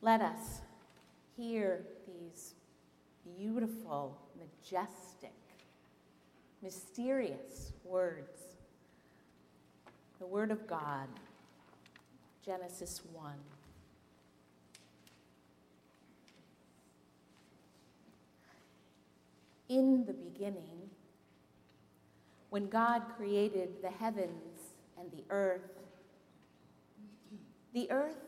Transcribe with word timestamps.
Let 0.00 0.20
us 0.20 0.60
hear 1.36 1.84
these 2.06 2.54
beautiful, 3.36 4.16
majestic, 4.38 5.32
mysterious 6.62 7.72
words. 7.82 8.38
The 10.20 10.26
Word 10.26 10.52
of 10.52 10.68
God, 10.68 11.08
Genesis 12.46 13.02
1. 13.12 13.32
In 19.68 20.04
the 20.06 20.12
beginning, 20.12 20.90
when 22.50 22.68
God 22.68 23.02
created 23.16 23.82
the 23.82 23.90
heavens 23.90 24.74
and 24.96 25.10
the 25.10 25.24
earth, 25.28 25.72
the 27.74 27.90
earth 27.90 28.27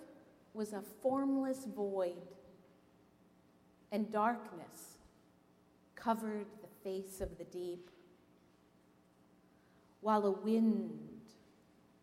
was 0.55 0.73
a 0.73 0.83
formless 1.03 1.65
void, 1.65 2.17
and 3.93 4.11
darkness 4.11 4.99
covered 5.95 6.47
the 6.63 6.69
face 6.83 7.21
of 7.21 7.39
the 7.39 7.45
deep, 7.45 7.91
while 10.01 10.25
a 10.27 10.31
wind, 10.31 10.99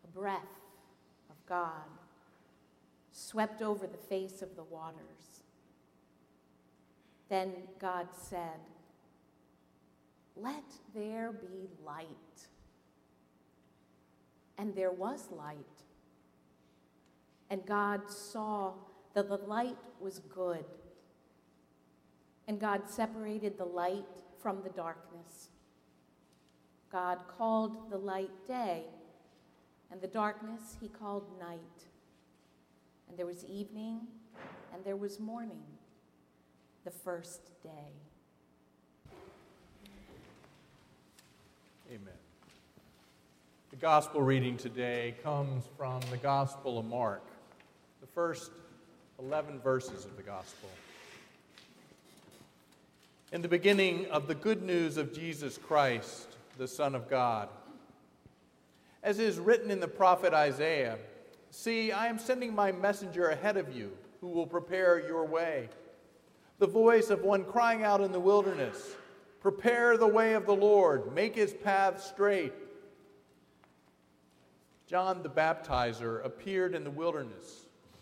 a 0.03 0.07
breath 0.07 0.41
of 1.29 1.35
God, 1.47 1.89
swept 3.11 3.61
over 3.61 3.87
the 3.87 3.97
face 3.97 4.41
of 4.41 4.55
the 4.55 4.63
waters. 4.63 5.41
Then 7.29 7.53
God 7.79 8.07
said, 8.15 8.59
Let 10.35 10.63
there 10.93 11.31
be 11.31 11.67
light. 11.85 12.05
And 14.57 14.73
there 14.75 14.91
was 14.91 15.27
light. 15.31 15.57
And 17.49 17.65
God 17.65 18.09
saw 18.09 18.73
that 19.13 19.29
the 19.29 19.37
light 19.37 19.77
was 19.99 20.19
good. 20.19 20.65
And 22.47 22.59
God 22.59 22.89
separated 22.89 23.57
the 23.57 23.65
light 23.65 24.05
from 24.41 24.61
the 24.63 24.69
darkness. 24.69 25.49
God 26.91 27.19
called 27.37 27.89
the 27.91 27.97
light 27.97 28.31
day, 28.47 28.83
and 29.91 29.99
the 29.99 30.07
darkness 30.07 30.77
he 30.79 30.87
called 30.87 31.25
night. 31.39 31.59
And 33.09 33.17
there 33.17 33.25
was 33.25 33.43
evening, 33.45 34.01
and 34.73 34.83
there 34.85 34.95
was 34.95 35.19
morning, 35.19 35.63
the 36.85 36.91
first 36.91 37.61
day. 37.63 37.91
Amen. 41.89 42.13
The 43.69 43.77
gospel 43.77 44.21
reading 44.21 44.57
today 44.57 45.15
comes 45.23 45.65
from 45.77 46.01
the 46.09 46.17
Gospel 46.17 46.79
of 46.79 46.85
Mark 46.85 47.23
first 48.17 48.49
11 49.19 49.59
verses 49.59 50.03
of 50.03 50.17
the 50.17 50.23
gospel. 50.23 50.69
In 53.31 53.43
the 53.43 53.47
beginning 53.47 54.07
of 54.07 54.27
the 54.27 54.33
good 54.33 54.63
news 54.63 54.97
of 54.97 55.13
Jesus 55.13 55.59
Christ, 55.59 56.35
the 56.57 56.67
Son 56.67 56.95
of 56.95 57.11
God. 57.11 57.47
As 59.03 59.19
is 59.19 59.37
written 59.37 59.69
in 59.69 59.79
the 59.79 59.87
prophet 59.87 60.33
Isaiah 60.33 60.97
See, 61.51 61.91
I 61.91 62.07
am 62.07 62.17
sending 62.17 62.55
my 62.55 62.71
messenger 62.71 63.29
ahead 63.29 63.55
of 63.55 63.75
you 63.75 63.91
who 64.19 64.29
will 64.29 64.47
prepare 64.47 65.07
your 65.07 65.23
way. 65.23 65.69
The 66.57 66.65
voice 66.65 67.11
of 67.11 67.21
one 67.21 67.45
crying 67.45 67.83
out 67.83 68.01
in 68.01 68.11
the 68.11 68.19
wilderness 68.19 68.95
Prepare 69.41 69.95
the 69.95 70.07
way 70.07 70.33
of 70.33 70.47
the 70.47 70.55
Lord, 70.55 71.13
make 71.13 71.35
his 71.35 71.53
path 71.53 72.01
straight. 72.01 72.53
John 74.87 75.21
the 75.21 75.29
baptizer 75.29 76.25
appeared 76.25 76.73
in 76.73 76.83
the 76.83 76.89
wilderness 76.89 77.67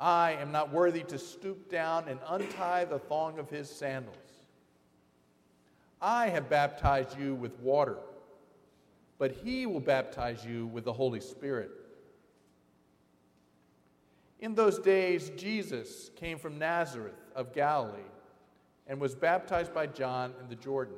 I 0.00 0.32
am 0.40 0.50
not 0.50 0.72
worthy 0.72 1.02
to 1.04 1.18
stoop 1.18 1.70
down 1.70 2.08
and 2.08 2.18
untie 2.26 2.86
the 2.86 2.98
thong 2.98 3.38
of 3.38 3.50
his 3.50 3.68
sandals. 3.68 4.16
I 6.00 6.28
have 6.28 6.48
baptized 6.48 7.18
you 7.18 7.34
with 7.34 7.58
water, 7.60 7.98
but 9.18 9.32
he 9.32 9.66
will 9.66 9.80
baptize 9.80 10.42
you 10.42 10.66
with 10.68 10.84
the 10.84 10.92
Holy 10.94 11.20
Spirit. 11.20 11.70
In 14.38 14.54
those 14.54 14.78
days, 14.78 15.30
Jesus 15.36 16.10
came 16.16 16.38
from 16.38 16.58
Nazareth 16.58 17.20
of 17.36 17.52
Galilee 17.52 18.00
and 18.86 18.98
was 18.98 19.14
baptized 19.14 19.74
by 19.74 19.86
John 19.86 20.32
in 20.40 20.48
the 20.48 20.54
Jordan. 20.54 20.96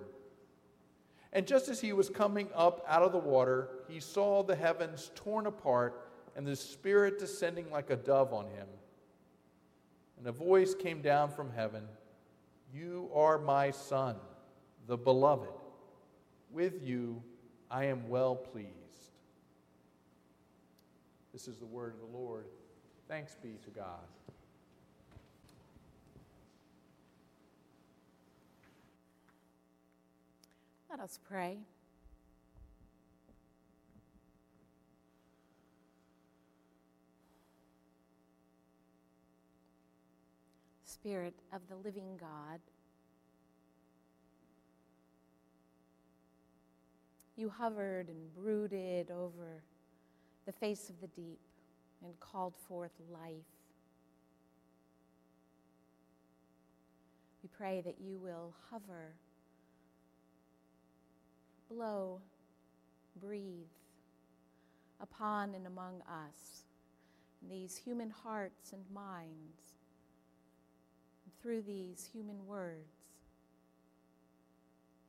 And 1.33 1.45
just 1.45 1.69
as 1.69 1.81
he 1.81 1.93
was 1.93 2.09
coming 2.09 2.49
up 2.55 2.85
out 2.87 3.03
of 3.03 3.11
the 3.11 3.19
water, 3.19 3.69
he 3.89 3.99
saw 3.99 4.45
the 4.45 4.55
heavens 4.55 5.11
torn 5.17 5.47
apart 5.47 6.09
and 6.37 6.47
the 6.47 6.55
Spirit 6.55 7.19
descending 7.19 7.69
like 7.69 7.91
a 7.91 7.97
dove 7.97 8.33
on 8.33 8.45
him. 8.47 8.69
And 10.19 10.27
a 10.27 10.33
voice 10.33 10.75
came 10.75 11.03
down 11.03 11.31
from 11.31 11.51
heaven 11.53 11.83
You 12.75 13.11
are 13.15 13.39
my 13.39 13.71
Son, 13.71 14.17
the 14.87 14.97
beloved. 14.97 15.49
With 16.51 16.83
you 16.83 17.23
I 17.71 17.87
am 17.87 18.09
well 18.09 18.37
pleased. 18.37 18.69
This 21.33 21.49
is 21.49 21.57
the 21.57 21.67
word 21.67 21.95
of 21.95 22.01
the 22.01 22.17
Lord. 22.19 22.45
Thanks 23.09 23.37
be 23.43 23.59
to 23.65 23.71
God. 23.71 24.07
Let 30.91 31.01
us 31.01 31.19
pray. 31.27 31.57
Spirit 41.03 41.35
of 41.53 41.63
the 41.69 41.75
living 41.75 42.17
God. 42.17 42.61
You 47.35 47.49
hovered 47.49 48.09
and 48.09 48.33
brooded 48.37 49.11
over 49.11 49.65
the 50.47 50.53
face 50.53 50.89
of 50.91 51.01
the 51.01 51.09
deep 51.09 51.41
and 52.05 52.13
called 52.21 52.55
forth 52.69 52.93
life. 53.13 53.33
We 57.43 57.49
pray 57.49 57.83
that 57.85 57.97
you 58.01 58.21
will 58.21 58.55
hover, 58.71 59.15
blow, 61.69 62.21
breathe 63.21 63.67
upon 65.01 65.57
and 65.57 65.67
among 65.67 66.01
us, 66.03 66.63
these 67.51 67.77
human 67.77 68.11
hearts 68.11 68.73
and 68.73 68.85
minds 68.95 69.73
through 71.41 71.63
these 71.63 72.09
human 72.13 72.47
words 72.47 73.03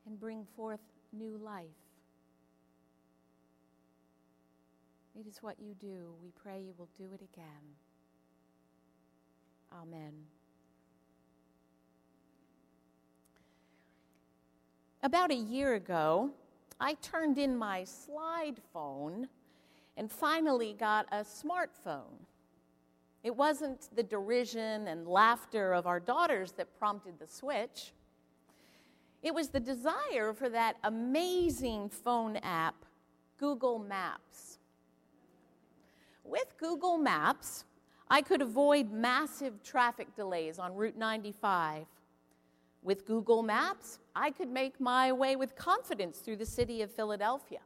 and 0.06 0.20
bring 0.20 0.46
forth 0.56 0.80
new 1.12 1.38
life. 1.38 1.66
It 5.20 5.28
is 5.28 5.44
what 5.44 5.60
you 5.60 5.76
do. 5.76 6.14
We 6.22 6.32
pray 6.32 6.60
you 6.60 6.74
will 6.78 6.90
do 6.98 7.06
it 7.14 7.22
again. 7.22 7.76
Amen. 9.82 10.14
About 15.04 15.32
a 15.32 15.36
year 15.36 15.76
ago, 15.76 16.32
I 16.80 16.96
turned 16.96 17.38
in 17.38 17.58
my 17.58 17.84
slide 17.84 18.56
phone 18.72 19.28
and 19.98 20.12
finally 20.12 20.74
got 20.74 21.08
a 21.12 21.18
smartphone. 21.18 22.23
It 23.24 23.36
wasn't 23.36 23.90
the 23.96 24.04
derision 24.04 24.88
and 24.88 25.08
laughter 25.08 25.74
of 25.74 25.88
our 25.88 26.00
daughters 26.00 26.52
that 26.54 26.78
prompted 26.78 27.20
the 27.20 27.28
switch. 27.28 27.94
It 29.22 29.34
was 29.34 29.48
the 29.48 29.62
desire 29.62 30.34
for 30.34 30.50
that 30.50 30.76
amazing 30.84 31.90
phone 31.90 32.36
app, 32.38 32.76
Google 33.38 33.80
Maps. 33.80 34.60
With 36.26 36.58
Google 36.58 36.98
Maps, 36.98 37.64
I 38.10 38.22
could 38.22 38.42
avoid 38.42 38.92
massive 38.92 39.64
traffic 39.64 40.14
delays 40.16 40.60
on 40.60 40.76
Route 40.76 40.98
95. 40.98 41.86
With 42.82 43.06
Google 43.06 43.42
Maps, 43.42 44.00
I 44.14 44.32
could 44.32 44.50
make 44.50 44.82
my 44.82 45.14
way 45.14 45.38
with 45.38 45.56
confidence 45.56 46.20
through 46.20 46.36
the 46.36 46.46
city 46.46 46.82
of 46.82 46.92
Philadelphia. 46.92 47.60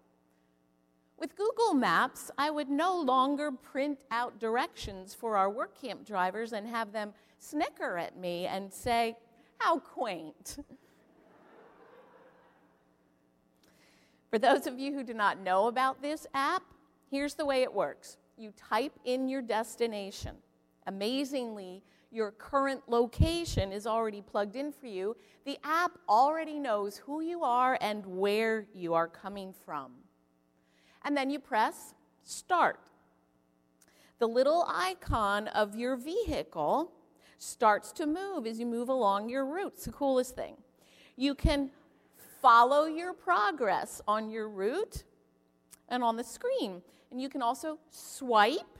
With 1.19 1.35
Google 1.35 1.73
Maps, 1.73 2.29
I 2.37 2.51
would 2.51 2.69
no 2.69 2.99
longer 2.99 3.51
print 3.51 3.99
out 4.11 4.39
directions 4.39 5.15
for 5.15 5.35
our 5.35 5.49
work 5.49 5.79
camp 5.79 6.05
drivers 6.05 6.53
and 6.53 6.67
have 6.67 6.91
them 6.91 7.13
snicker 7.39 7.97
at 7.97 8.17
me 8.17 8.45
and 8.45 8.71
say, 8.71 9.15
How 9.57 9.79
quaint. 9.79 10.57
For 14.29 14.37
those 14.37 14.67
of 14.67 14.77
you 14.77 14.93
who 14.93 15.03
do 15.03 15.13
not 15.13 15.39
know 15.39 15.67
about 15.67 16.01
this 16.01 16.27
app, 16.33 16.61
here's 17.09 17.33
the 17.33 17.45
way 17.45 17.63
it 17.63 17.73
works 17.73 18.17
you 18.37 18.51
type 18.51 18.93
in 19.05 19.27
your 19.27 19.41
destination. 19.41 20.35
Amazingly, 20.85 21.81
your 22.11 22.31
current 22.31 22.81
location 22.87 23.71
is 23.71 23.87
already 23.87 24.21
plugged 24.21 24.55
in 24.55 24.71
for 24.71 24.85
you. 24.85 25.17
The 25.45 25.57
app 25.63 25.97
already 26.07 26.59
knows 26.59 26.97
who 26.97 27.21
you 27.21 27.43
are 27.43 27.77
and 27.81 28.05
where 28.05 28.67
you 28.73 28.93
are 28.93 29.07
coming 29.07 29.53
from. 29.65 29.91
And 31.07 31.15
then 31.15 31.29
you 31.29 31.39
press 31.39 31.93
start. 32.25 32.81
The 34.19 34.27
little 34.27 34.65
icon 34.67 35.47
of 35.47 35.73
your 35.73 35.95
vehicle 35.95 36.91
starts 37.37 37.93
to 37.93 38.05
move 38.05 38.45
as 38.45 38.59
you 38.59 38.65
move 38.65 38.89
along 38.89 39.29
your 39.29 39.45
route. 39.45 39.71
It's 39.75 39.85
the 39.85 39.93
coolest 39.93 40.35
thing. 40.35 40.55
You 41.15 41.33
can 41.33 41.71
follow 42.41 42.87
your 42.87 43.13
progress 43.13 44.01
on 44.05 44.29
your 44.29 44.49
route 44.49 45.05
and 45.87 46.03
on 46.03 46.17
the 46.17 46.25
screen. 46.25 46.81
And 47.09 47.21
you 47.21 47.29
can 47.29 47.41
also 47.41 47.79
swipe, 47.89 48.77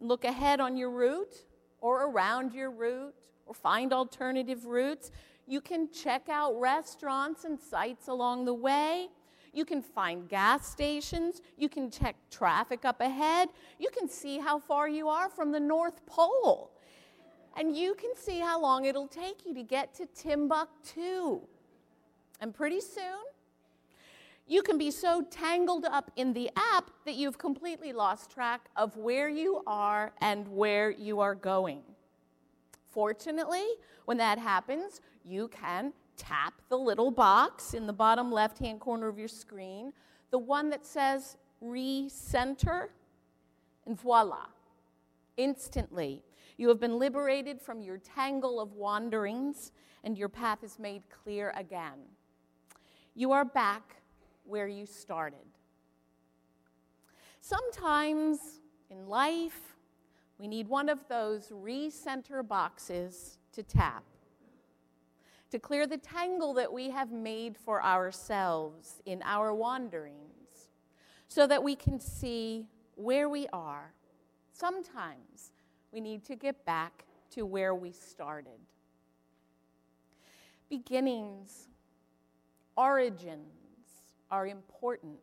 and 0.00 0.08
look 0.10 0.26
ahead 0.26 0.60
on 0.60 0.76
your 0.76 0.90
route 0.90 1.46
or 1.80 2.04
around 2.10 2.52
your 2.52 2.70
route 2.70 3.14
or 3.46 3.54
find 3.54 3.94
alternative 3.94 4.66
routes. 4.66 5.10
You 5.46 5.62
can 5.62 5.90
check 5.90 6.28
out 6.28 6.60
restaurants 6.60 7.44
and 7.44 7.58
sites 7.58 8.08
along 8.08 8.44
the 8.44 8.52
way. 8.52 9.08
You 9.52 9.64
can 9.64 9.82
find 9.82 10.28
gas 10.28 10.66
stations. 10.66 11.42
You 11.56 11.68
can 11.68 11.90
check 11.90 12.16
traffic 12.30 12.84
up 12.84 13.00
ahead. 13.00 13.48
You 13.78 13.90
can 13.90 14.08
see 14.08 14.38
how 14.38 14.58
far 14.58 14.88
you 14.88 15.08
are 15.08 15.28
from 15.28 15.52
the 15.52 15.60
North 15.60 16.04
Pole. 16.06 16.70
And 17.56 17.76
you 17.76 17.94
can 17.94 18.10
see 18.14 18.38
how 18.38 18.60
long 18.60 18.84
it'll 18.84 19.08
take 19.08 19.44
you 19.44 19.52
to 19.54 19.62
get 19.62 19.92
to 19.94 20.06
Timbuktu. 20.06 21.40
And 22.40 22.54
pretty 22.54 22.80
soon, 22.80 23.24
you 24.46 24.62
can 24.62 24.78
be 24.78 24.90
so 24.90 25.22
tangled 25.30 25.84
up 25.84 26.10
in 26.16 26.32
the 26.32 26.50
app 26.56 26.90
that 27.04 27.14
you've 27.14 27.38
completely 27.38 27.92
lost 27.92 28.30
track 28.30 28.68
of 28.76 28.96
where 28.96 29.28
you 29.28 29.62
are 29.66 30.12
and 30.20 30.48
where 30.48 30.90
you 30.90 31.20
are 31.20 31.34
going. 31.34 31.82
Fortunately, 32.88 33.64
when 34.06 34.16
that 34.16 34.38
happens, 34.38 35.00
you 35.24 35.48
can 35.48 35.92
tap 36.20 36.54
the 36.68 36.76
little 36.76 37.10
box 37.10 37.72
in 37.72 37.86
the 37.86 37.92
bottom 37.92 38.30
left 38.30 38.58
hand 38.58 38.78
corner 38.78 39.08
of 39.08 39.18
your 39.18 39.28
screen, 39.28 39.92
the 40.30 40.38
one 40.38 40.68
that 40.70 40.84
says 40.84 41.36
recenter, 41.64 42.88
and 43.86 43.98
voila. 43.98 44.46
Instantly, 45.36 46.22
you 46.58 46.68
have 46.68 46.78
been 46.78 46.98
liberated 46.98 47.60
from 47.60 47.80
your 47.80 47.96
tangle 47.96 48.60
of 48.60 48.74
wanderings, 48.74 49.72
and 50.04 50.18
your 50.18 50.28
path 50.28 50.62
is 50.62 50.78
made 50.78 51.02
clear 51.08 51.54
again. 51.56 51.98
You 53.14 53.32
are 53.32 53.44
back 53.44 53.96
where 54.44 54.68
you 54.68 54.84
started. 54.84 55.38
Sometimes 57.40 58.60
in 58.90 59.08
life, 59.08 59.76
we 60.38 60.46
need 60.46 60.68
one 60.68 60.90
of 60.90 61.06
those 61.08 61.48
recenter 61.48 62.46
boxes 62.46 63.38
to 63.52 63.62
tap 63.62 64.04
to 65.50 65.58
clear 65.58 65.86
the 65.86 65.98
tangle 65.98 66.54
that 66.54 66.72
we 66.72 66.90
have 66.90 67.10
made 67.10 67.56
for 67.56 67.82
ourselves 67.82 69.00
in 69.04 69.20
our 69.24 69.52
wanderings 69.52 70.70
so 71.28 71.46
that 71.46 71.62
we 71.62 71.74
can 71.74 72.00
see 72.00 72.66
where 72.94 73.28
we 73.28 73.46
are. 73.52 73.92
Sometimes 74.52 75.52
we 75.92 76.00
need 76.00 76.24
to 76.24 76.36
get 76.36 76.64
back 76.64 77.04
to 77.30 77.46
where 77.46 77.74
we 77.74 77.92
started. 77.92 78.58
Beginnings, 80.68 81.68
origins, 82.76 83.40
are 84.30 84.46
important. 84.46 85.18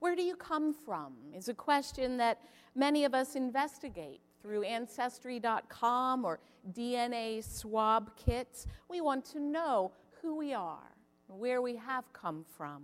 Where 0.00 0.16
do 0.16 0.22
you 0.22 0.34
come 0.34 0.72
from? 0.72 1.12
is 1.34 1.48
a 1.48 1.54
question 1.54 2.16
that 2.16 2.40
many 2.74 3.04
of 3.04 3.14
us 3.14 3.36
investigate 3.36 4.20
through 4.42 4.62
Ancestry.com 4.62 6.24
or 6.24 6.40
DNA 6.72 7.42
swab 7.42 8.16
kits. 8.16 8.66
We 8.88 9.00
want 9.00 9.24
to 9.26 9.40
know 9.40 9.92
who 10.20 10.36
we 10.36 10.52
are, 10.52 10.94
where 11.28 11.62
we 11.62 11.76
have 11.76 12.12
come 12.12 12.44
from. 12.56 12.82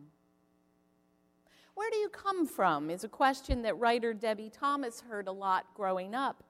Where 1.75 1.91
do 1.91 1.99
you 1.99 2.09
come 2.09 2.47
from? 2.47 2.89
is 2.89 3.05
a 3.05 3.09
question 3.09 3.63
that 3.63 3.79
writer 3.79 4.15
Debie 4.15 4.51
Thomas 4.51 5.03
heard 5.03 5.29
a 5.29 5.33
lot 5.33 5.67
growing 5.75 6.15
up. 6.15 6.43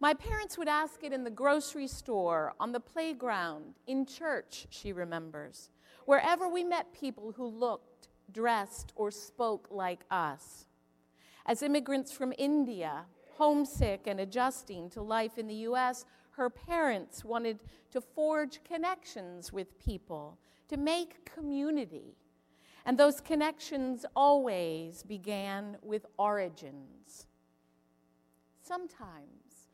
My 0.00 0.14
parents 0.14 0.56
would 0.56 0.68
ask 0.68 1.04
it 1.04 1.12
in 1.12 1.24
the 1.24 1.30
grocery 1.30 1.86
store, 1.86 2.54
on 2.58 2.72
the 2.72 2.80
playground, 2.80 3.74
in 3.86 4.06
church, 4.06 4.66
she 4.70 4.94
remembers. 4.94 5.68
Wherever 6.06 6.48
we 6.48 6.64
met 6.64 6.90
people 6.94 7.32
who 7.32 7.46
looked, 7.46 8.08
dressed, 8.32 8.94
or 8.96 9.10
spoke 9.10 9.68
like 9.70 10.04
us. 10.10 10.64
As 11.44 11.62
immigrants 11.62 12.12
from 12.12 12.32
India, 12.38 13.04
homesick 13.40 14.02
and 14.06 14.20
adjusting 14.20 14.90
to 14.90 15.00
life 15.00 15.38
in 15.38 15.46
the 15.46 15.54
U.S., 15.70 16.04
her 16.32 16.50
parents 16.50 17.24
wanted 17.24 17.64
to 17.90 17.98
forge 17.98 18.62
connections 18.64 19.50
with 19.50 19.78
people, 19.78 20.36
to 20.68 20.76
make 20.76 21.24
community. 21.24 22.18
And 22.84 22.98
those 22.98 23.18
connections 23.18 24.04
always 24.14 25.02
began 25.02 25.78
with 25.82 26.04
origins. 26.18 27.28
Sometimes 28.60 29.70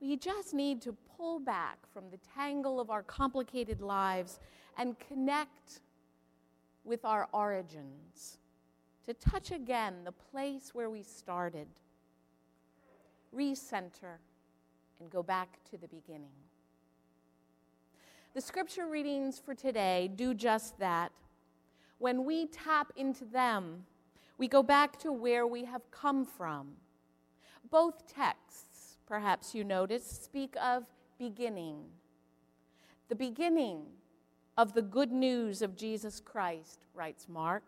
we 0.00 0.16
just 0.16 0.54
need 0.54 0.80
to 0.80 0.96
pull 1.14 1.38
back 1.40 1.76
from 1.92 2.04
the 2.10 2.18
tangle 2.34 2.80
of 2.80 2.88
our 2.88 3.02
complicated 3.02 3.82
lives 3.82 4.40
and 4.78 4.96
connect 4.98 5.80
with 6.84 7.04
our 7.04 7.28
origins, 7.32 8.38
to 9.04 9.12
touch 9.12 9.50
again 9.50 9.94
the 10.04 10.12
place 10.12 10.70
where 10.74 10.88
we 10.88 11.02
started, 11.02 11.66
recenter, 13.36 14.18
and 15.00 15.10
go 15.10 15.22
back 15.22 15.58
to 15.70 15.76
the 15.76 15.88
beginning. 15.88 16.34
The 18.34 18.40
scripture 18.40 18.86
readings 18.86 19.38
for 19.38 19.54
today 19.54 20.10
do 20.14 20.34
just 20.34 20.78
that. 20.78 21.12
When 21.98 22.24
we 22.24 22.46
tap 22.46 22.92
into 22.96 23.24
them, 23.24 23.84
we 24.38 24.48
go 24.48 24.62
back 24.62 24.98
to 25.00 25.12
where 25.12 25.46
we 25.46 25.64
have 25.64 25.88
come 25.90 26.24
from. 26.24 26.72
Both 27.70 28.12
texts, 28.12 28.98
perhaps 29.06 29.54
you 29.54 29.62
notice, 29.62 30.04
speak 30.04 30.56
of 30.60 30.84
beginning. 31.18 31.78
The 33.08 33.14
beginning 33.14 33.82
of 34.56 34.72
the 34.72 34.82
good 34.82 35.12
news 35.12 35.62
of 35.62 35.76
Jesus 35.76 36.20
Christ, 36.20 36.86
writes 36.94 37.28
Mark. 37.28 37.62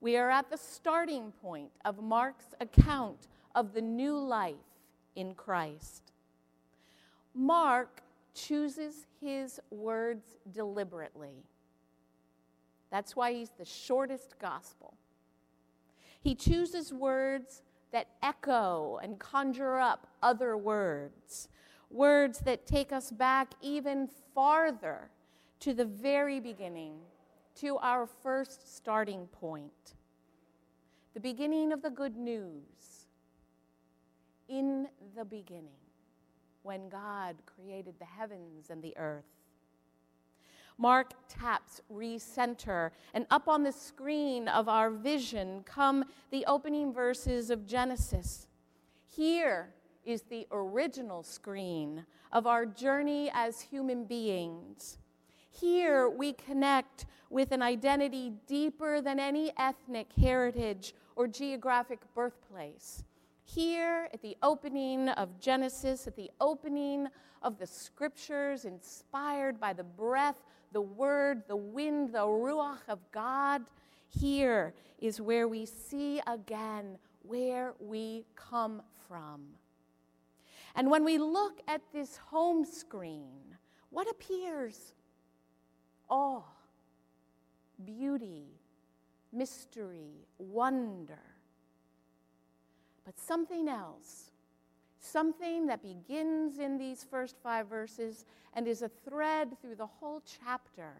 We 0.00 0.16
are 0.16 0.30
at 0.30 0.50
the 0.50 0.56
starting 0.56 1.32
point 1.42 1.70
of 1.84 2.02
Mark's 2.02 2.54
account 2.60 3.26
of 3.54 3.74
the 3.74 3.82
new 3.82 4.16
life 4.16 4.54
in 5.18 5.34
Christ. 5.34 6.12
Mark 7.34 8.02
chooses 8.34 9.04
his 9.20 9.60
words 9.70 10.36
deliberately. 10.52 11.44
That's 12.92 13.16
why 13.16 13.32
he's 13.32 13.50
the 13.50 13.64
shortest 13.64 14.38
gospel. 14.38 14.94
He 16.20 16.36
chooses 16.36 16.92
words 16.92 17.62
that 17.90 18.06
echo 18.22 19.00
and 19.02 19.18
conjure 19.18 19.80
up 19.80 20.06
other 20.22 20.56
words, 20.56 21.48
words 21.90 22.38
that 22.40 22.64
take 22.64 22.92
us 22.92 23.10
back 23.10 23.54
even 23.60 24.08
farther 24.34 25.10
to 25.60 25.74
the 25.74 25.84
very 25.84 26.38
beginning, 26.38 26.94
to 27.56 27.76
our 27.78 28.06
first 28.06 28.76
starting 28.76 29.26
point, 29.40 29.96
the 31.14 31.20
beginning 31.20 31.72
of 31.72 31.82
the 31.82 31.90
good 31.90 32.16
news. 32.16 32.97
In 34.48 34.88
the 35.16 35.24
beginning, 35.24 35.80
when 36.62 36.88
God 36.88 37.36
created 37.44 37.94
the 37.98 38.04
heavens 38.04 38.70
and 38.70 38.82
the 38.82 38.96
earth. 38.96 39.24
Mark 40.78 41.12
taps 41.28 41.80
recenter, 41.92 42.90
and 43.12 43.26
up 43.30 43.48
on 43.48 43.64
the 43.64 43.72
screen 43.72 44.48
of 44.48 44.68
our 44.68 44.90
vision 44.90 45.62
come 45.64 46.04
the 46.30 46.44
opening 46.46 46.92
verses 46.92 47.50
of 47.50 47.66
Genesis. 47.66 48.46
Here 49.04 49.74
is 50.04 50.22
the 50.22 50.46
original 50.52 51.22
screen 51.22 52.06
of 52.32 52.46
our 52.46 52.64
journey 52.64 53.30
as 53.34 53.60
human 53.60 54.04
beings 54.04 54.98
here 55.60 56.08
we 56.08 56.32
connect 56.32 57.06
with 57.30 57.52
an 57.52 57.62
identity 57.62 58.32
deeper 58.46 59.00
than 59.00 59.18
any 59.18 59.52
ethnic 59.58 60.08
heritage 60.18 60.94
or 61.16 61.26
geographic 61.26 62.00
birthplace. 62.14 63.02
Here 63.54 64.10
at 64.12 64.20
the 64.20 64.36
opening 64.42 65.08
of 65.08 65.40
Genesis, 65.40 66.06
at 66.06 66.14
the 66.16 66.30
opening 66.38 67.08
of 67.42 67.58
the 67.58 67.66
scriptures 67.66 68.66
inspired 68.66 69.58
by 69.58 69.72
the 69.72 69.84
breath, 69.84 70.42
the 70.72 70.82
word, 70.82 71.44
the 71.48 71.56
wind, 71.56 72.12
the 72.12 72.26
ruach 72.26 72.86
of 72.88 72.98
God, 73.10 73.62
Here 74.10 74.74
is 74.98 75.18
where 75.18 75.48
we 75.48 75.64
see 75.64 76.20
again 76.26 76.98
where 77.22 77.72
we 77.80 78.26
come 78.36 78.82
from. 79.08 79.40
And 80.74 80.90
when 80.90 81.02
we 81.02 81.16
look 81.16 81.60
at 81.66 81.80
this 81.90 82.18
home 82.18 82.66
screen, 82.66 83.56
what 83.88 84.10
appears? 84.10 84.92
Awe, 86.10 86.42
beauty, 87.82 88.44
mystery, 89.32 90.26
wonder. 90.36 91.18
But 93.08 93.18
something 93.18 93.68
else, 93.68 94.32
something 95.00 95.66
that 95.68 95.80
begins 95.80 96.58
in 96.58 96.76
these 96.76 97.06
first 97.10 97.36
five 97.42 97.66
verses 97.66 98.26
and 98.52 98.68
is 98.68 98.82
a 98.82 98.90
thread 99.08 99.56
through 99.62 99.76
the 99.76 99.86
whole 99.86 100.20
chapter, 100.44 100.92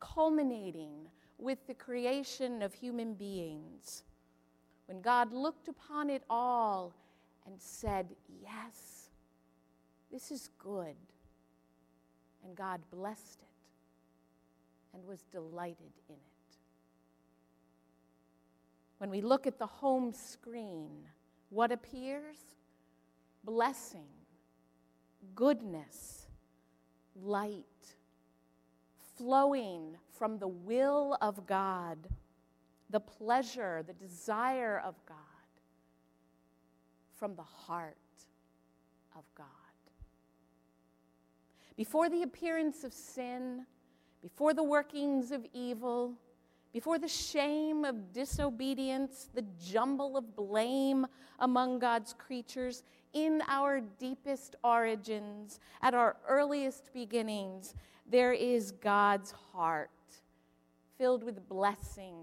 culminating 0.00 1.06
with 1.38 1.64
the 1.68 1.74
creation 1.74 2.60
of 2.60 2.74
human 2.74 3.14
beings. 3.14 4.02
When 4.86 5.00
God 5.00 5.32
looked 5.32 5.68
upon 5.68 6.10
it 6.10 6.24
all 6.28 6.92
and 7.46 7.54
said, 7.60 8.08
Yes, 8.42 9.10
this 10.10 10.32
is 10.32 10.50
good. 10.58 10.96
And 12.44 12.56
God 12.56 12.80
blessed 12.90 13.38
it 13.42 14.96
and 14.96 15.06
was 15.06 15.22
delighted 15.30 15.92
in 16.08 16.16
it. 16.16 16.56
When 18.98 19.08
we 19.08 19.20
look 19.20 19.46
at 19.46 19.60
the 19.60 19.66
home 19.66 20.12
screen, 20.12 20.90
what 21.54 21.70
appears? 21.70 22.36
Blessing, 23.44 24.08
goodness, 25.36 26.26
light, 27.14 27.64
flowing 29.16 29.96
from 30.18 30.38
the 30.38 30.48
will 30.48 31.16
of 31.22 31.46
God, 31.46 31.98
the 32.90 32.98
pleasure, 32.98 33.84
the 33.86 33.92
desire 33.92 34.82
of 34.84 34.96
God, 35.06 35.16
from 37.14 37.36
the 37.36 37.42
heart 37.42 37.96
of 39.16 39.22
God. 39.36 39.46
Before 41.76 42.08
the 42.08 42.22
appearance 42.22 42.82
of 42.82 42.92
sin, 42.92 43.64
before 44.22 44.54
the 44.54 44.64
workings 44.64 45.30
of 45.30 45.46
evil, 45.52 46.14
before 46.74 46.98
the 46.98 47.08
shame 47.08 47.84
of 47.84 48.12
disobedience, 48.12 49.28
the 49.32 49.44
jumble 49.64 50.16
of 50.16 50.34
blame 50.34 51.06
among 51.38 51.78
God's 51.78 52.12
creatures, 52.12 52.82
in 53.12 53.40
our 53.46 53.80
deepest 53.80 54.56
origins, 54.64 55.60
at 55.82 55.94
our 55.94 56.16
earliest 56.28 56.92
beginnings, 56.92 57.76
there 58.10 58.32
is 58.32 58.72
God's 58.72 59.30
heart 59.52 59.88
filled 60.98 61.22
with 61.22 61.48
blessing 61.48 62.16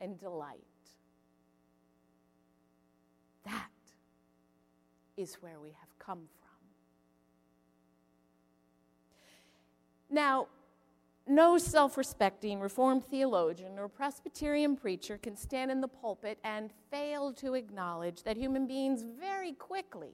and 0.00 0.16
delight. 0.20 0.60
That 3.44 3.70
is 5.16 5.34
where 5.40 5.58
we 5.60 5.70
have 5.70 5.98
come 5.98 6.20
from. 6.20 6.68
Now, 10.14 10.46
no 11.28 11.58
self 11.58 11.96
respecting 11.96 12.60
Reformed 12.60 13.04
theologian 13.04 13.78
or 13.78 13.88
Presbyterian 13.88 14.76
preacher 14.76 15.18
can 15.18 15.36
stand 15.36 15.70
in 15.70 15.80
the 15.80 15.88
pulpit 15.88 16.38
and 16.44 16.70
fail 16.90 17.32
to 17.34 17.54
acknowledge 17.54 18.22
that 18.22 18.36
human 18.36 18.66
beings 18.66 19.04
very 19.18 19.52
quickly 19.52 20.12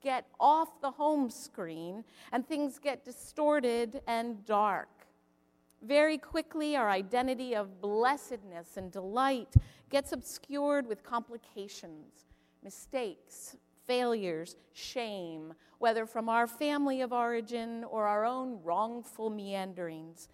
get 0.00 0.26
off 0.38 0.80
the 0.80 0.90
home 0.90 1.30
screen 1.30 2.04
and 2.32 2.46
things 2.46 2.78
get 2.78 3.04
distorted 3.04 4.00
and 4.06 4.44
dark. 4.44 4.88
Very 5.82 6.18
quickly, 6.18 6.76
our 6.76 6.90
identity 6.90 7.54
of 7.54 7.80
blessedness 7.80 8.76
and 8.76 8.90
delight 8.90 9.54
gets 9.90 10.12
obscured 10.12 10.86
with 10.86 11.02
complications, 11.04 12.26
mistakes, 12.62 13.56
failures, 13.86 14.56
shame, 14.72 15.54
whether 15.78 16.06
from 16.06 16.28
our 16.28 16.46
family 16.46 17.02
of 17.02 17.12
origin 17.12 17.84
or 17.84 18.06
our 18.06 18.24
own 18.24 18.58
wrongful 18.64 19.30
meanderings. 19.30 20.28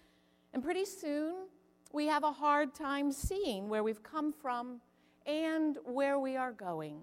And 0.52 0.62
pretty 0.62 0.85
soon, 0.85 1.47
we 1.92 2.06
have 2.06 2.25
a 2.25 2.32
hard 2.32 2.75
time 2.75 3.12
seeing 3.12 3.68
where 3.68 3.82
we've 3.82 4.02
come 4.02 4.32
from 4.32 4.80
and 5.26 5.78
where 5.85 6.18
we 6.18 6.37
are 6.37 6.52
going. 6.52 6.99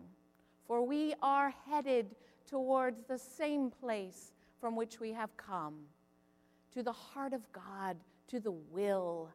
For 0.68 0.86
we 0.86 1.14
are 1.22 1.54
headed 1.68 2.16
towards 2.48 3.04
the 3.08 3.18
same 3.18 3.72
place 3.72 4.34
from 4.60 4.76
which 4.76 5.00
we 5.00 5.14
have 5.14 5.36
come 5.38 5.76
to 6.74 6.84
the 6.84 6.92
heart 6.92 7.34
of 7.34 7.52
God, 7.52 7.98
to 8.28 8.40
the 8.40 8.52
will, 8.52 9.30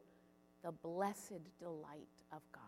the 0.62 0.72
blessed 0.72 1.40
delight 1.58 2.08
of 2.32 2.40
God. 2.52 2.62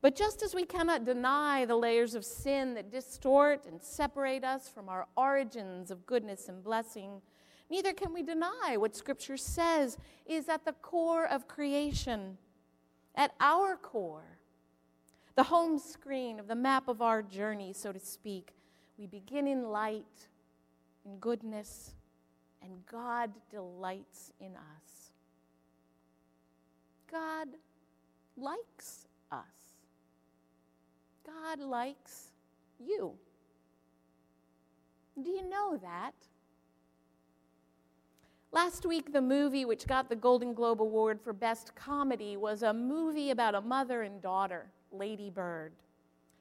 But 0.00 0.16
just 0.16 0.42
as 0.42 0.54
we 0.54 0.64
cannot 0.64 1.04
deny 1.04 1.64
the 1.64 1.76
layers 1.76 2.16
of 2.16 2.24
sin 2.24 2.74
that 2.74 2.90
distort 2.90 3.66
and 3.66 3.80
separate 3.80 4.42
us 4.42 4.68
from 4.68 4.88
our 4.88 5.06
origins 5.16 5.92
of 5.92 6.04
goodness 6.06 6.48
and 6.48 6.62
blessing, 6.62 7.22
Neither 7.72 7.94
can 7.94 8.12
we 8.12 8.22
deny 8.22 8.76
what 8.76 8.94
Scripture 8.94 9.38
says 9.38 9.96
is 10.26 10.50
at 10.50 10.66
the 10.66 10.74
core 10.74 11.26
of 11.26 11.48
creation, 11.48 12.36
at 13.14 13.32
our 13.40 13.76
core, 13.76 14.36
the 15.36 15.44
home 15.44 15.78
screen 15.78 16.38
of 16.38 16.48
the 16.48 16.54
map 16.54 16.86
of 16.86 17.00
our 17.00 17.22
journey, 17.22 17.72
so 17.72 17.90
to 17.90 17.98
speak. 17.98 18.52
We 18.98 19.06
begin 19.06 19.48
in 19.48 19.70
light, 19.70 20.28
in 21.06 21.16
goodness, 21.16 21.94
and 22.62 22.72
God 22.84 23.30
delights 23.50 24.34
in 24.38 24.52
us. 24.54 25.12
God 27.10 27.48
likes 28.36 29.06
us. 29.30 29.40
God 31.24 31.58
likes 31.58 32.32
you. 32.78 33.14
Do 35.22 35.30
you 35.30 35.48
know 35.48 35.78
that? 35.78 36.12
Last 38.54 38.84
week, 38.84 39.14
the 39.14 39.22
movie 39.22 39.64
which 39.64 39.86
got 39.86 40.10
the 40.10 40.14
Golden 40.14 40.52
Globe 40.52 40.82
Award 40.82 41.22
for 41.22 41.32
Best 41.32 41.74
Comedy 41.74 42.36
was 42.36 42.62
a 42.62 42.74
movie 42.74 43.30
about 43.30 43.54
a 43.54 43.62
mother 43.62 44.02
and 44.02 44.20
daughter, 44.20 44.66
Lady 44.92 45.30
Bird. 45.30 45.72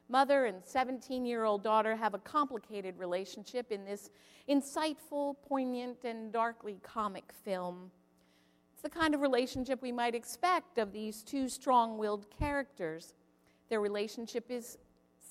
Mother 0.10 0.44
and 0.44 0.58
17 0.66 1.26
year 1.26 1.46
old 1.46 1.64
daughter 1.64 1.96
have 1.96 2.14
a 2.14 2.18
complicated 2.18 2.98
relationship 2.98 3.72
in 3.72 3.86
this 3.86 4.10
insightful, 4.50 5.38
poignant, 5.48 6.04
and 6.04 6.34
darkly 6.34 6.80
comic 6.84 7.32
film. 7.46 7.90
It's 8.74 8.82
the 8.82 8.90
kind 8.90 9.16
of 9.16 9.22
relationship 9.22 9.82
we 9.82 9.94
might 9.94 10.14
expect 10.14 10.80
of 10.80 10.92
these 10.92 11.24
two 11.24 11.48
strong 11.48 11.98
willed 11.98 12.26
characters. 12.30 13.14
Their 13.70 13.80
relationship 13.80 14.52
is 14.52 14.78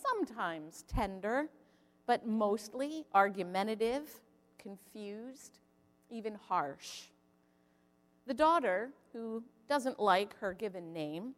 sometimes 0.02 0.86
tender, 0.88 1.50
but 2.06 2.26
mostly 2.26 3.04
argumentative, 3.12 4.08
confused, 4.58 5.58
even 6.10 6.34
harsh. 6.48 7.02
The 8.26 8.34
daughter, 8.34 8.90
who 9.12 9.42
doesn't 9.68 9.98
like 9.98 10.38
her 10.38 10.52
given 10.52 10.92
name, 10.92 11.34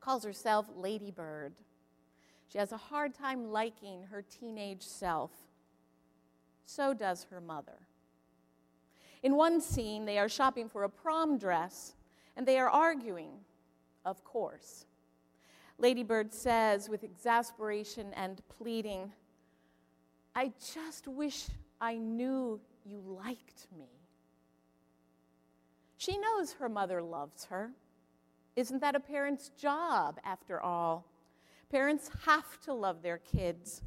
calls 0.00 0.24
herself 0.24 0.66
Ladybird. 0.76 1.54
She 2.48 2.58
has 2.58 2.72
a 2.72 2.76
hard 2.76 3.14
time 3.14 3.50
liking 3.50 4.04
her 4.10 4.22
teenage 4.22 4.82
self. 4.82 5.30
So 6.66 6.94
does 6.94 7.26
her 7.30 7.40
mother. 7.40 7.86
In 9.22 9.36
one 9.36 9.60
scene, 9.60 10.04
they 10.04 10.18
are 10.18 10.28
shopping 10.28 10.68
for 10.68 10.84
a 10.84 10.88
prom 10.88 11.38
dress 11.38 11.94
and 12.36 12.46
they 12.46 12.58
are 12.58 12.68
arguing, 12.68 13.30
of 14.04 14.22
course. 14.24 14.86
Ladybird 15.78 16.32
says 16.32 16.88
with 16.88 17.04
exasperation 17.04 18.12
and 18.14 18.40
pleading, 18.48 19.12
I 20.34 20.52
just 20.74 21.08
wish 21.08 21.46
I 21.80 21.96
knew 21.96 22.60
you 22.84 23.00
liked 23.00 23.66
me. 23.76 23.88
She 25.96 26.18
knows 26.18 26.52
her 26.54 26.68
mother 26.68 27.02
loves 27.02 27.46
her. 27.46 27.70
Isn't 28.56 28.80
that 28.80 28.94
a 28.94 29.00
parent's 29.00 29.48
job, 29.50 30.18
after 30.24 30.60
all? 30.60 31.06
Parents 31.70 32.10
have 32.26 32.60
to 32.62 32.72
love 32.72 33.02
their 33.02 33.18
kids. 33.18 33.82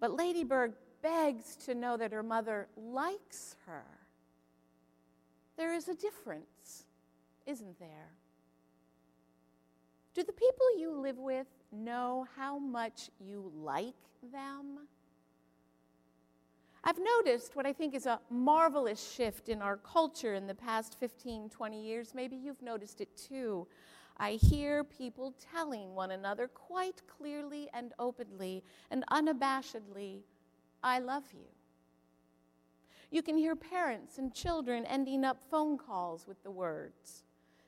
But 0.00 0.12
Lady 0.12 0.44
Bird 0.44 0.74
begs 1.02 1.56
to 1.64 1.74
know 1.74 1.96
that 1.96 2.12
her 2.12 2.22
mother 2.22 2.68
likes 2.76 3.56
her. 3.66 3.84
There 5.56 5.72
is 5.72 5.88
a 5.88 5.94
difference, 5.94 6.84
isn't 7.46 7.78
there? 7.78 8.10
Do 10.14 10.22
the 10.22 10.32
people 10.32 10.78
you 10.78 10.92
live 10.92 11.18
with 11.18 11.46
know 11.70 12.26
how 12.36 12.58
much 12.58 13.10
you 13.18 13.50
like 13.56 13.94
them? 14.32 14.80
I've 16.84 16.98
noticed 16.98 17.54
what 17.54 17.64
I 17.64 17.72
think 17.72 17.94
is 17.94 18.06
a 18.06 18.20
marvelous 18.28 19.12
shift 19.12 19.48
in 19.48 19.62
our 19.62 19.76
culture 19.76 20.34
in 20.34 20.48
the 20.48 20.54
past 20.54 20.98
15, 20.98 21.48
20 21.48 21.80
years. 21.80 22.12
Maybe 22.14 22.36
you've 22.36 22.60
noticed 22.60 23.00
it 23.00 23.16
too. 23.16 23.68
I 24.16 24.32
hear 24.32 24.82
people 24.82 25.34
telling 25.52 25.94
one 25.94 26.10
another 26.10 26.48
quite 26.48 27.02
clearly 27.06 27.68
and 27.72 27.92
openly 27.98 28.64
and 28.90 29.04
unabashedly, 29.12 30.22
I 30.82 30.98
love 30.98 31.24
you. 31.32 31.46
You 33.12 33.22
can 33.22 33.36
hear 33.36 33.54
parents 33.54 34.18
and 34.18 34.34
children 34.34 34.84
ending 34.86 35.24
up 35.24 35.38
phone 35.50 35.78
calls 35.78 36.26
with 36.26 36.42
the 36.42 36.50
words, 36.50 37.24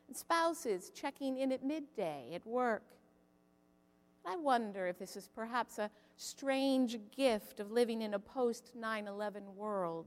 and 0.09 0.17
spouses 0.17 0.91
checking 0.91 1.37
in 1.37 1.53
at 1.53 1.65
midday 1.65 2.33
at 2.35 2.47
work. 2.47 2.83
I 4.27 4.37
wonder 4.37 4.87
if 4.87 4.99
this 4.99 5.17
is 5.17 5.29
perhaps 5.29 5.79
a 5.79 5.91
strange 6.17 6.99
gift 7.17 7.61
of 7.61 7.71
living 7.71 8.03
in 8.03 8.15
a 8.15 8.19
post 8.19 8.73
9 8.75 9.07
11 9.07 9.57
world. 9.57 10.07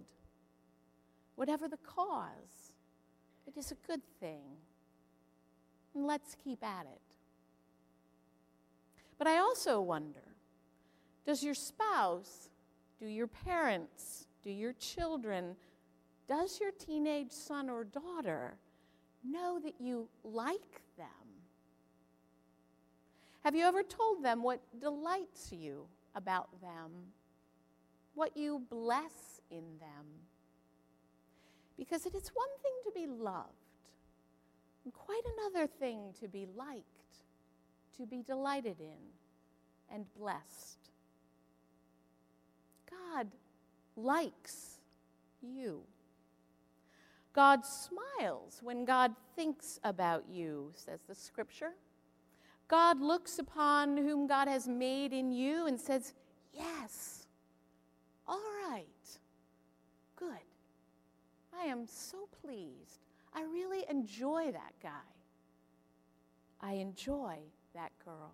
Whatever 1.36 1.68
the 1.68 1.78
cause, 1.78 2.74
it 3.46 3.58
is 3.58 3.72
a 3.72 3.88
good 3.88 4.02
thing. 4.20 4.44
And 5.94 6.06
let's 6.06 6.36
keep 6.44 6.64
at 6.64 6.86
it. 6.86 7.02
But 9.18 9.28
I 9.28 9.38
also 9.38 9.82
wonder 9.82 10.22
does 11.26 11.44
your 11.44 11.54
spouse, 11.54 12.50
do 13.00 13.06
your 13.06 13.28
parents, 13.28 14.28
do 14.44 14.50
your 14.50 14.74
children, 14.74 15.56
does 16.28 16.60
your 16.60 16.72
teenage 16.72 17.32
son 17.32 17.70
or 17.70 17.84
daughter 17.84 18.58
know 19.24 19.60
that 19.60 19.76
you 19.80 20.08
like 20.24 20.82
them? 20.98 21.08
Have 23.44 23.56
you 23.56 23.66
ever 23.66 23.84
told 23.84 24.24
them 24.24 24.44
what 24.44 24.62
delights 24.80 25.52
you 25.52 25.88
about 26.18 26.50
them? 26.62 26.92
What 28.16 28.36
you 28.36 28.64
bless 28.70 29.40
in 29.52 29.64
them? 29.80 30.06
Because 31.78 32.06
it 32.08 32.16
is 32.16 32.30
one 32.34 32.50
thing 32.64 32.72
to 32.86 32.92
be 32.92 33.06
loved, 33.06 33.54
and 34.84 34.92
quite 34.94 35.22
another 35.38 35.68
thing 35.68 36.14
to 36.20 36.28
be 36.28 36.48
liked, 36.58 36.84
to 37.98 38.08
be 38.08 38.24
delighted 38.24 38.80
in, 38.80 39.94
and 39.94 40.06
blessed. 40.18 40.80
God 42.90 43.28
likes 43.96 44.80
you. 45.42 45.82
God 47.34 47.62
smiles 47.64 48.60
when 48.64 48.84
God 48.84 49.14
thinks 49.36 49.80
about 49.84 50.24
you, 50.28 50.72
says 50.74 51.02
the 51.08 51.14
scripture. 51.14 51.74
God 52.68 53.00
looks 53.00 53.40
upon 53.40 53.98
whom 53.98 54.28
God 54.28 54.48
has 54.48 54.68
made 54.68 55.14
in 55.14 55.32
you 55.32 55.68
and 55.68 55.80
says, 55.80 56.14
Yes, 56.54 57.28
all 58.28 58.42
right, 58.70 58.86
good. 60.16 60.30
I 61.58 61.66
am 61.66 61.86
so 61.88 62.28
pleased. 62.42 63.06
I 63.34 63.44
really 63.44 63.86
enjoy 63.90 64.52
that 64.52 64.74
guy. 64.82 64.90
I 66.60 66.74
enjoy 66.74 67.38
that 67.74 67.92
girl. 68.04 68.34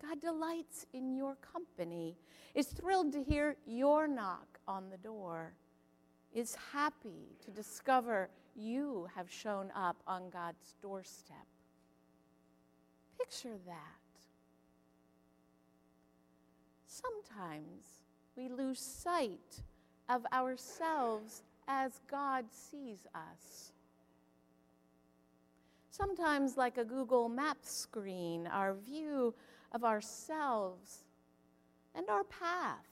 God 0.00 0.20
delights 0.20 0.86
in 0.92 1.14
your 1.14 1.36
company, 1.36 2.16
is 2.54 2.66
thrilled 2.66 3.12
to 3.12 3.22
hear 3.22 3.56
your 3.66 4.08
knock 4.08 4.58
on 4.66 4.90
the 4.90 4.98
door 4.98 5.54
is 6.34 6.56
happy 6.72 7.36
to 7.44 7.50
discover 7.50 8.28
you 8.56 9.08
have 9.14 9.30
shown 9.30 9.70
up 9.74 9.96
on 10.06 10.28
God's 10.30 10.74
doorstep. 10.82 11.36
Picture 13.24 13.56
that. 13.66 13.76
Sometimes 16.86 18.04
we 18.36 18.48
lose 18.48 18.78
sight 18.78 19.62
of 20.10 20.26
ourselves 20.30 21.42
as 21.66 22.00
God 22.10 22.44
sees 22.50 23.06
us. 23.14 23.72
Sometimes, 25.90 26.58
like 26.58 26.76
a 26.76 26.84
Google 26.84 27.30
Maps 27.30 27.70
screen, 27.70 28.46
our 28.46 28.74
view 28.74 29.32
of 29.72 29.84
ourselves 29.84 31.04
and 31.94 32.10
our 32.10 32.24
path 32.24 32.84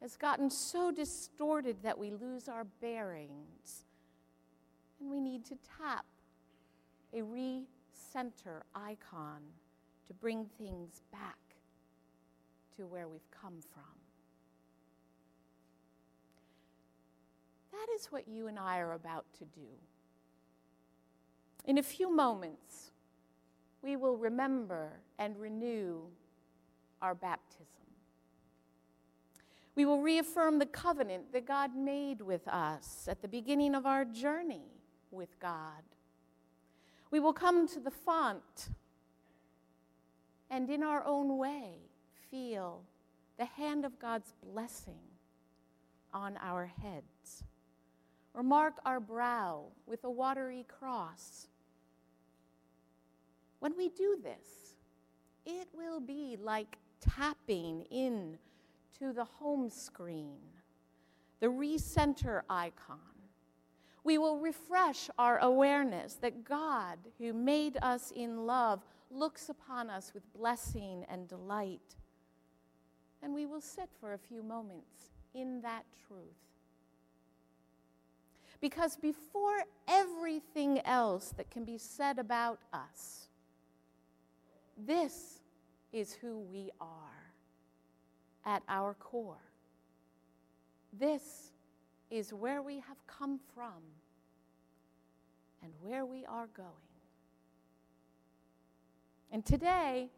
has 0.00 0.16
gotten 0.16 0.48
so 0.48 0.90
distorted 0.90 1.76
that 1.82 1.98
we 1.98 2.12
lose 2.12 2.48
our 2.48 2.64
bearings. 2.80 3.84
And 4.98 5.10
we 5.10 5.20
need 5.20 5.44
to 5.46 5.58
tap 5.78 6.06
a 7.12 7.20
recenter 7.98 8.62
icon 8.74 9.40
to 10.06 10.14
bring 10.14 10.46
things 10.58 11.02
back 11.12 11.38
to 12.76 12.86
where 12.86 13.08
we've 13.08 13.30
come 13.30 13.60
from. 13.72 13.82
That 17.72 17.86
is 17.94 18.06
what 18.06 18.28
you 18.28 18.46
and 18.46 18.58
I 18.58 18.78
are 18.78 18.92
about 18.92 19.26
to 19.38 19.44
do. 19.44 19.68
In 21.64 21.78
a 21.78 21.82
few 21.82 22.14
moments, 22.14 22.92
we 23.82 23.96
will 23.96 24.16
remember 24.16 25.00
and 25.18 25.38
renew 25.38 26.00
our 27.02 27.14
baptism. 27.14 27.66
We 29.74 29.84
will 29.84 30.00
reaffirm 30.00 30.58
the 30.58 30.66
covenant 30.66 31.32
that 31.32 31.46
God 31.46 31.76
made 31.76 32.20
with 32.20 32.48
us 32.48 33.06
at 33.08 33.22
the 33.22 33.28
beginning 33.28 33.74
of 33.74 33.86
our 33.86 34.04
journey 34.04 34.72
with 35.10 35.38
God. 35.38 35.82
We 37.10 37.20
will 37.20 37.32
come 37.32 37.66
to 37.68 37.80
the 37.80 37.90
font 37.90 38.70
and, 40.50 40.68
in 40.68 40.82
our 40.82 41.04
own 41.04 41.38
way, 41.38 41.74
feel 42.30 42.82
the 43.38 43.46
hand 43.46 43.84
of 43.84 43.98
God's 43.98 44.34
blessing 44.42 45.00
on 46.12 46.36
our 46.38 46.66
heads, 46.66 47.44
or 48.34 48.42
mark 48.42 48.74
our 48.84 49.00
brow 49.00 49.64
with 49.86 50.04
a 50.04 50.10
watery 50.10 50.64
cross. 50.68 51.48
When 53.60 53.76
we 53.76 53.88
do 53.88 54.18
this, 54.22 54.76
it 55.44 55.68
will 55.74 56.00
be 56.00 56.36
like 56.40 56.78
tapping 57.00 57.86
in 57.90 58.38
to 58.98 59.12
the 59.12 59.24
home 59.24 59.70
screen, 59.70 60.38
the 61.40 61.46
recenter 61.46 62.42
icon. 62.48 62.98
We 64.04 64.18
will 64.18 64.38
refresh 64.38 65.10
our 65.18 65.38
awareness 65.38 66.14
that 66.14 66.44
God, 66.44 66.98
who 67.18 67.32
made 67.32 67.76
us 67.82 68.12
in 68.14 68.46
love, 68.46 68.80
looks 69.10 69.48
upon 69.48 69.90
us 69.90 70.12
with 70.14 70.22
blessing 70.32 71.04
and 71.08 71.28
delight. 71.28 71.96
And 73.22 73.34
we 73.34 73.46
will 73.46 73.60
sit 73.60 73.88
for 74.00 74.14
a 74.14 74.18
few 74.18 74.42
moments 74.42 75.10
in 75.34 75.60
that 75.62 75.84
truth. 76.06 76.20
Because 78.60 78.96
before 78.96 79.64
everything 79.86 80.80
else 80.84 81.32
that 81.36 81.50
can 81.50 81.64
be 81.64 81.78
said 81.78 82.18
about 82.18 82.58
us, 82.72 83.28
this 84.76 85.40
is 85.92 86.14
who 86.14 86.40
we 86.40 86.70
are 86.80 87.32
at 88.44 88.62
our 88.68 88.94
core. 88.94 89.36
This 90.92 91.52
is 92.10 92.32
where 92.32 92.62
we 92.62 92.76
have 92.76 93.06
come 93.06 93.38
from 93.54 93.82
and 95.62 95.72
where 95.80 96.04
we 96.06 96.24
are 96.26 96.48
going. 96.54 96.68
And 99.30 99.44
today, 99.44 100.10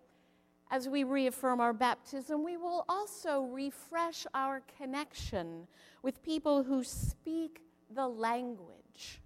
as 0.71 0.89
we 0.89 1.03
reaffirm 1.03 1.61
our 1.61 1.73
baptism, 1.73 2.45
we 2.45 2.57
will 2.57 2.85
also 2.89 3.43
refresh 3.43 4.27
our 4.35 4.63
connection 4.79 5.67
with 6.03 6.23
people 6.23 6.63
who 6.63 6.85
speak 6.85 7.61
the 7.93 8.07
language 8.07 9.21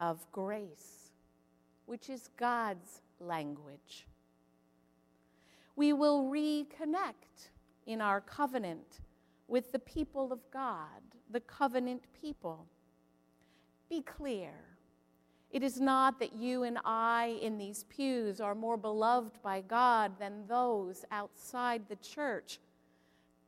of 0.00 0.24
grace, 0.30 1.10
which 1.86 2.08
is 2.08 2.30
God's 2.36 3.02
language. 3.18 4.06
We 5.74 5.92
will 5.92 6.24
reconnect 6.24 7.50
in 7.86 8.00
our 8.00 8.20
covenant 8.20 9.00
with 9.48 9.72
the 9.72 9.78
people 9.80 10.32
of 10.32 10.40
God, 10.52 11.02
the 11.30 11.40
covenant 11.40 12.02
people. 12.20 12.66
Be 13.88 14.02
clear. 14.02 14.52
It 15.50 15.62
is 15.62 15.80
not 15.80 16.20
that 16.20 16.34
you 16.34 16.64
and 16.64 16.78
I 16.84 17.38
in 17.40 17.56
these 17.56 17.84
pews 17.84 18.40
are 18.40 18.54
more 18.54 18.76
beloved 18.76 19.42
by 19.42 19.62
God 19.62 20.12
than 20.18 20.46
those 20.46 21.04
outside 21.10 21.82
the 21.88 21.96
church. 21.96 22.58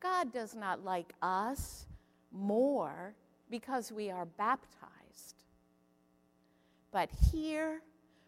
God 0.01 0.33
does 0.33 0.55
not 0.55 0.83
like 0.83 1.13
us 1.21 1.87
more 2.33 3.15
because 3.51 3.93
we 3.93 4.11
are 4.11 4.25
baptized. 4.25 5.45
But 6.91 7.11
here 7.31 7.83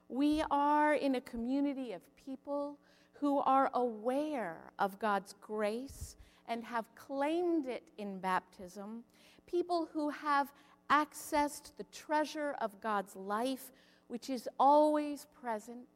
we 0.09 0.43
are 0.51 0.95
in 0.95 1.15
a 1.15 1.21
community 1.23 1.93
of 1.93 2.03
people 2.17 2.79
who 3.15 3.39
are 3.39 3.71
aware 3.73 4.73
of 4.79 4.99
God's 4.99 5.35
grace 5.41 6.17
and 6.49 6.63
have 6.65 6.85
claimed 6.95 7.67
it 7.67 7.85
in 7.97 8.19
baptism, 8.19 9.05
people 9.47 9.89
who 9.93 10.11
have 10.11 10.53
accessed 10.91 11.73
the 11.77 11.85
treasure 11.93 12.55
of 12.61 12.81
God's 12.81 13.17
life, 13.17 13.73
which 14.09 14.29
is 14.31 14.49
always 14.59 15.27
present, 15.41 15.87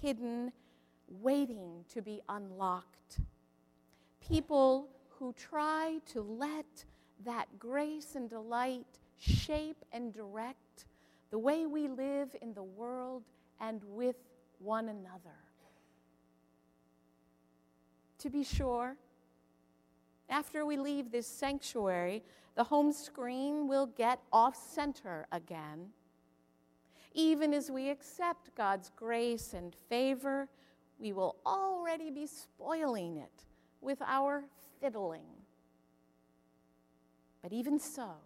hidden, 0.00 0.52
waiting 1.08 1.84
to 1.92 2.02
be 2.02 2.20
unlocked. 2.28 3.20
People 4.20 4.88
who 5.18 5.32
try 5.32 5.98
to 6.12 6.20
let 6.20 6.84
that 7.24 7.46
grace 7.58 8.14
and 8.14 8.28
delight 8.28 8.98
shape 9.18 9.84
and 9.92 10.12
direct 10.12 10.84
the 11.30 11.38
way 11.38 11.66
we 11.66 11.88
live 11.88 12.34
in 12.42 12.52
the 12.52 12.62
world 12.62 13.22
and 13.60 13.82
with 13.84 14.16
one 14.58 14.88
another 14.88 15.36
to 18.26 18.30
be 18.30 18.42
sure. 18.42 18.96
After 20.28 20.66
we 20.66 20.76
leave 20.76 21.10
this 21.12 21.26
sanctuary, 21.26 22.22
the 22.56 22.64
home 22.64 22.92
screen 22.92 23.68
will 23.68 23.86
get 23.86 24.20
off 24.32 24.56
center 24.56 25.26
again. 25.30 25.90
even 27.14 27.54
as 27.54 27.70
we 27.70 27.88
accept 27.88 28.54
God's 28.54 28.90
grace 28.94 29.54
and 29.54 29.74
favor, 29.88 30.48
we 30.98 31.12
will 31.12 31.36
already 31.46 32.10
be 32.10 32.26
spoiling 32.26 33.16
it 33.16 33.44
with 33.80 34.02
our 34.02 34.44
fiddling. 34.80 35.24
But 37.42 37.52
even 37.54 37.78
so, 37.78 38.16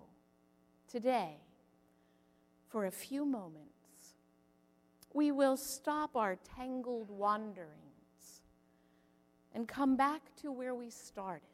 today, 0.89 1.37
for 2.69 2.87
a 2.87 2.91
few 2.91 3.25
moments, 3.25 4.17
we 5.13 5.31
will 5.31 5.57
stop 5.57 6.17
our 6.17 6.37
tangled 6.57 7.11
wanderings 7.11 8.43
and 9.55 9.69
come 9.69 9.97
back 9.97 10.23
to 10.43 10.51
where 10.51 10.75
we 10.75 10.91
started. 10.91 11.50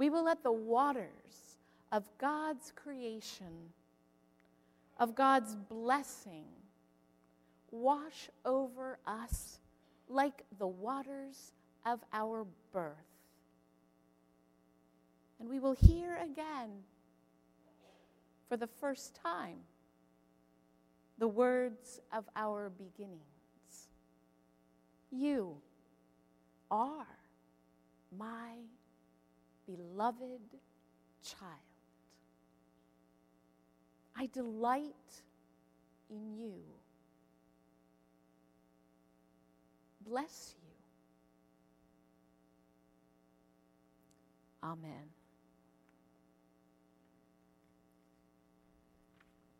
We 0.00 0.08
will 0.08 0.24
let 0.24 0.42
the 0.42 0.50
waters 0.50 1.58
of 1.92 2.08
God's 2.16 2.72
creation, 2.74 3.74
of 4.98 5.14
God's 5.14 5.54
blessing, 5.54 6.46
wash 7.70 8.30
over 8.46 8.98
us 9.06 9.58
like 10.08 10.44
the 10.58 10.66
waters 10.66 11.52
of 11.84 12.00
our 12.14 12.46
birth. 12.72 12.94
And 15.38 15.50
we 15.50 15.58
will 15.58 15.74
hear 15.74 16.16
again, 16.16 16.70
for 18.48 18.56
the 18.56 18.68
first 18.80 19.14
time, 19.22 19.58
the 21.18 21.28
words 21.28 22.00
of 22.10 22.24
our 22.36 22.70
beginnings. 22.70 23.20
You 25.10 25.56
are 26.70 27.18
my 28.18 28.52
beloved 29.76 30.40
child. 31.22 31.60
I 34.16 34.26
delight 34.32 35.22
in 36.10 36.36
you. 36.36 36.54
Bless 40.04 40.54
you. 40.58 40.68
Amen. 44.68 45.19